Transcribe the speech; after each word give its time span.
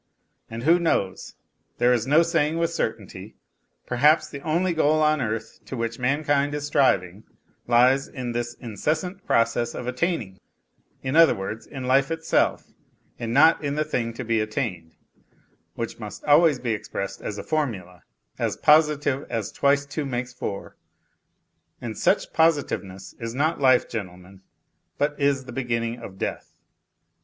And 0.49 0.63
who 0.63 0.79
knows 0.79 1.35
(there 1.77 1.93
is 1.93 2.07
no 2.07 2.23
saying 2.23 2.57
with 2.57 2.71
certainty), 2.71 3.35
perhaps 3.85 4.27
the 4.27 4.39
only 4.41 4.73
goal 4.73 4.99
on 5.03 5.21
earth 5.21 5.59
to 5.65 5.77
which 5.77 5.99
mankind 5.99 6.55
is 6.55 6.65
striving 6.65 7.23
lies 7.67 8.07
in 8.07 8.31
this 8.31 8.55
inces 8.55 8.97
sant 8.97 9.23
process 9.27 9.75
of 9.75 9.85
attaining, 9.85 10.39
in 11.03 11.15
other 11.15 11.35
words, 11.35 11.67
in 11.67 11.83
life 11.83 12.09
itself, 12.09 12.71
and 13.19 13.31
not 13.31 13.63
in 13.63 13.75
the 13.75 13.83
thing 13.83 14.11
to 14.15 14.23
be 14.23 14.39
attained, 14.39 14.95
which 15.75 15.99
must 15.99 16.23
always 16.25 16.57
be 16.57 16.71
expressed 16.71 17.21
as 17.21 17.37
a 17.37 17.43
formula, 17.43 18.01
as 18.39 18.57
positive 18.57 19.29
as 19.29 19.51
twice 19.51 19.85
two 19.85 20.03
makes 20.03 20.33
four, 20.33 20.75
and 21.79 21.95
such 21.95 22.33
positive 22.33 22.83
ness 22.83 23.13
is 23.19 23.35
not 23.35 23.61
life, 23.61 23.87
gentlemen, 23.87 24.41
but 24.97 25.13
is 25.19 25.45
the 25.45 25.51
beginning 25.51 25.99
of 25.99 26.17
death. 26.17 26.57